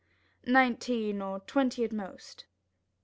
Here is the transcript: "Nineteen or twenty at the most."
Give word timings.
"Nineteen 0.47 1.21
or 1.21 1.41
twenty 1.41 1.83
at 1.83 1.91
the 1.91 1.95
most." 1.97 2.45